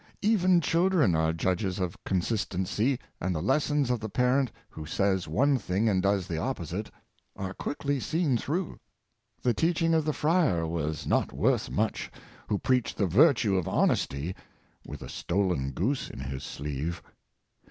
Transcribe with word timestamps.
Even 0.23 0.61
children 0.61 1.13
are 1.15 1.31
judges 1.31 1.77
of 1.77 1.95
consistency, 2.05 2.97
and 3.19 3.35
the 3.35 3.39
lessons 3.43 3.91
of 3.91 3.99
the 3.99 4.09
parent 4.09 4.51
who 4.71 4.83
says 4.83 5.27
one 5.27 5.59
thing 5.59 5.87
and 5.87 6.01
does 6.01 6.25
the 6.25 6.39
opposite, 6.39 6.89
are 7.35 7.53
quickly 7.53 7.99
seen 7.99 8.35
through. 8.35 8.79
The 9.43 9.53
teaching 9.53 9.93
of 9.93 10.03
the 10.05 10.11
friar 10.13 10.65
was 10.65 11.05
not 11.05 11.31
worth 11.31 11.69
much 11.69 12.09
who 12.47 12.57
preached 12.57 12.97
the 12.97 13.05
virtue 13.05 13.55
of 13.57 13.67
hon 13.67 13.91
esty 13.91 14.35
with 14.87 15.03
a 15.03 15.07
stolen 15.09 15.69
goose 15.69 16.09
in 16.09 16.17
his 16.19 16.43
sleeve. 16.43 17.03